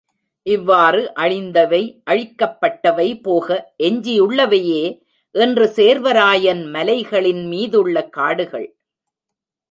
இவ்வாறு 0.45 1.11
அழிந்தவை, 1.15 1.81
அழிக்கப்பட்டவை 2.09 3.21
போக 3.21 3.73
எஞ்சியுள்ளவையே 3.83 4.83
இன்று 5.35 5.65
சேர்வராயன் 5.75 6.63
மலைகளின் 6.69 7.43
மீதுள்ள 7.47 8.09
காடுகள். 8.09 8.67